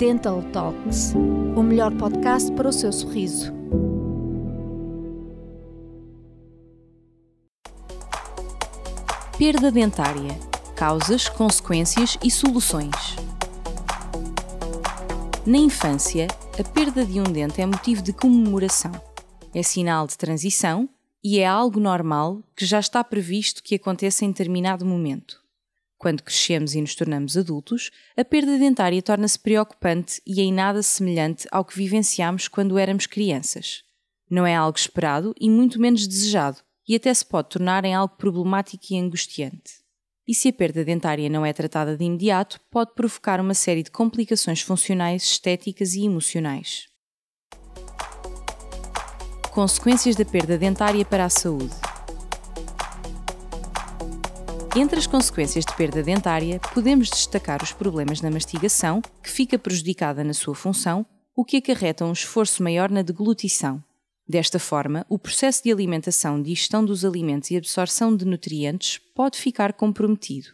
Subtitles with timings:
[0.00, 1.12] Dental Talks,
[1.54, 3.52] o melhor podcast para o seu sorriso.
[9.36, 10.30] Perda dentária:
[10.74, 12.94] causas, consequências e soluções.
[15.44, 16.28] Na infância,
[16.58, 18.92] a perda de um dente é motivo de comemoração.
[19.54, 20.88] É sinal de transição
[21.22, 25.39] e é algo normal que já está previsto que aconteça em determinado momento.
[26.00, 31.46] Quando crescemos e nos tornamos adultos, a perda dentária torna-se preocupante e em nada semelhante
[31.52, 33.82] ao que vivenciámos quando éramos crianças.
[34.30, 36.56] Não é algo esperado e muito menos desejado,
[36.88, 39.74] e até se pode tornar em algo problemático e angustiante.
[40.26, 43.90] E se a perda dentária não é tratada de imediato, pode provocar uma série de
[43.90, 46.86] complicações funcionais, estéticas e emocionais.
[49.52, 51.89] Consequências da perda dentária para a saúde.
[54.76, 60.22] Entre as consequências de perda dentária, podemos destacar os problemas na mastigação, que fica prejudicada
[60.22, 63.82] na sua função, o que acarreta um esforço maior na deglutição,
[64.30, 69.72] Desta forma, o processo de alimentação, digestão dos alimentos e absorção de nutrientes pode ficar
[69.72, 70.50] comprometido.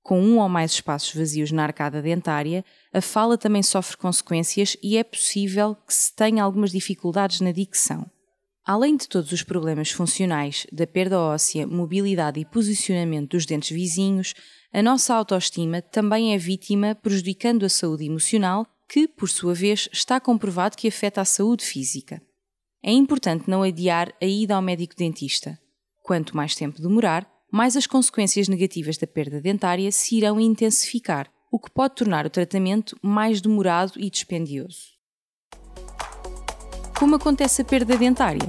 [0.00, 4.96] Com um ou mais espaços vazios na arcada dentária, a fala também sofre consequências e
[4.96, 8.08] é possível que se tenha algumas dificuldades na dicção.
[8.66, 14.34] Além de todos os problemas funcionais, da perda óssea, mobilidade e posicionamento dos dentes vizinhos,
[14.72, 20.18] a nossa autoestima também é vítima, prejudicando a saúde emocional, que, por sua vez, está
[20.18, 22.20] comprovado que afeta a saúde física.
[22.82, 25.56] É importante não adiar a ida ao médico dentista.
[26.02, 31.60] Quanto mais tempo demorar, mais as consequências negativas da perda dentária se irão intensificar, o
[31.60, 34.95] que pode tornar o tratamento mais demorado e dispendioso.
[36.98, 38.48] Como acontece a perda dentária?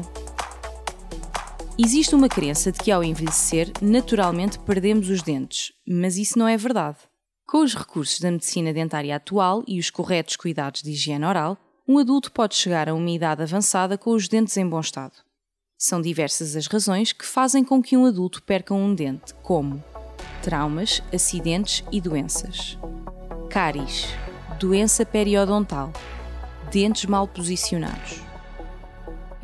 [1.77, 6.55] Existe uma crença de que ao envelhecer, naturalmente perdemos os dentes, mas isso não é
[6.55, 6.97] verdade.
[7.45, 11.97] Com os recursos da medicina dentária atual e os corretos cuidados de higiene oral, um
[11.97, 15.15] adulto pode chegar a uma idade avançada com os dentes em bom estado.
[15.77, 19.83] São diversas as razões que fazem com que um adulto perca um dente, como
[20.41, 22.77] traumas, acidentes e doenças.
[23.49, 24.07] Cáries,
[24.57, 25.91] doença periodontal,
[26.71, 28.26] dentes mal posicionados.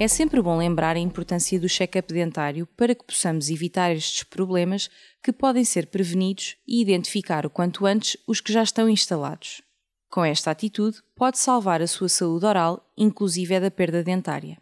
[0.04, 4.90] É sempre bom lembrar a importância do check-up dentário para que possamos evitar estes problemas
[5.24, 9.62] que podem ser prevenidos e identificar o quanto antes os que já estão instalados.
[10.10, 14.58] Com esta atitude, pode salvar a sua saúde oral, inclusive é da perda dentária.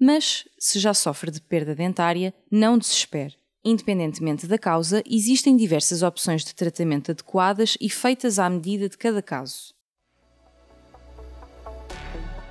[0.00, 3.36] Mas, se já sofre de perda dentária, não desespere.
[3.64, 9.22] Independentemente da causa, existem diversas opções de tratamento adequadas e feitas à medida de cada
[9.22, 9.72] caso.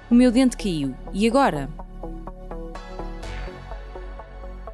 [0.09, 0.95] O meu dente caiu.
[1.13, 1.69] E agora?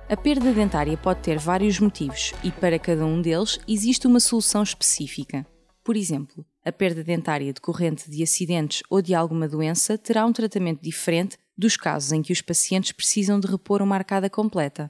[0.09, 4.63] A perda dentária pode ter vários motivos e, para cada um deles, existe uma solução
[4.63, 5.45] específica.
[5.83, 10.81] Por exemplo, a perda dentária decorrente de acidentes ou de alguma doença terá um tratamento
[10.81, 14.89] diferente dos casos em que os pacientes precisam de repor uma arcada completa.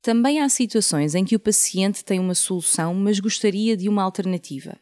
[0.00, 4.78] Também há situações em que o paciente tem uma solução, mas gostaria de uma alternativa.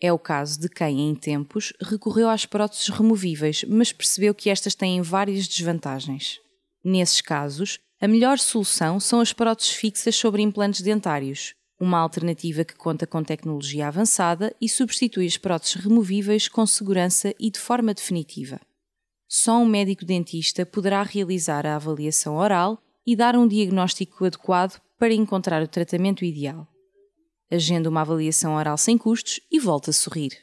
[0.00, 4.74] É o caso de quem, em tempos, recorreu às próteses removíveis, mas percebeu que estas
[4.74, 6.40] têm várias desvantagens.
[6.82, 12.76] Nesses casos, a melhor solução são as próteses fixas sobre implantes dentários, uma alternativa que
[12.76, 18.60] conta com tecnologia avançada e substitui as próteses removíveis com segurança e de forma definitiva.
[19.26, 25.14] Só um médico dentista poderá realizar a avaliação oral e dar um diagnóstico adequado para
[25.14, 26.68] encontrar o tratamento ideal.
[27.50, 30.42] Agenda uma avaliação oral sem custos e volta a sorrir.